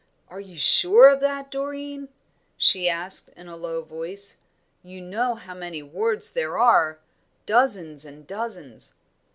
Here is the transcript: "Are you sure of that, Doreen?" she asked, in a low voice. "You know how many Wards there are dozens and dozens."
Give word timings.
"Are 0.29 0.39
you 0.39 0.57
sure 0.57 1.09
of 1.09 1.19
that, 1.19 1.51
Doreen?" 1.51 2.09
she 2.57 2.89
asked, 2.89 3.29
in 3.37 3.47
a 3.47 3.55
low 3.55 3.83
voice. 3.83 4.37
"You 4.81 4.99
know 4.99 5.35
how 5.35 5.53
many 5.53 5.83
Wards 5.83 6.31
there 6.31 6.57
are 6.57 6.97
dozens 7.45 8.03
and 8.03 8.25
dozens." 8.25 8.95